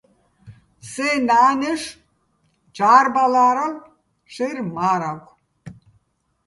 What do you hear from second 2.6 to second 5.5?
ჯა́რბალა́რალო̆ შეჲრ მა́რაგო̆: